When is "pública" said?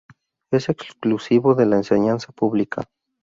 2.31-2.87